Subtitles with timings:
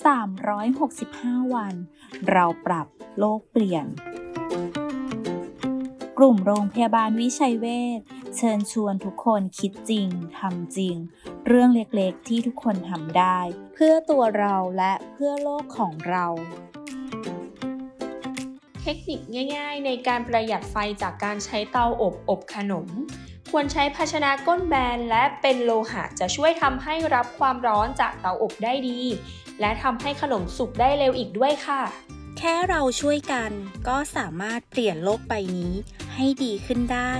[0.00, 1.74] 365 วัน
[2.30, 2.86] เราปรับ
[3.18, 3.86] โลกเปลี่ยน
[6.18, 7.66] กลุ่มโรงพยาบาลวิชัยเว
[7.98, 8.00] ช
[8.36, 10.08] เชิญชวนทุกคนคิดจริง
[10.38, 10.96] ทำจริง
[11.46, 13.38] เรื่องเล็กๆที่ทุกคนทำได้
[13.74, 16.26] เพื่อตัวเราและเพื่อโลกของเรา
[18.82, 19.20] เทคนิค
[19.56, 22.88] ง่าย ๆ ในการประหยัดไฟจากการใช้เตาอบอบขนม
[23.52, 29.00] ควรใช้ภาชนะก้นแบนและเป็นโลหะจะช่วยทำให้รับความร้อนจากเตาอบได้ดี
[29.60, 31.82] และทำให้ขนมสุกได้เร็วอีกด้วยค่ะ
[32.38, 33.50] แค่เราช่วยกัน
[33.88, 35.72] ก็สามารถเปลี่ยนโลกใบนี้
[36.14, 37.12] ให้ดีขึ้นได้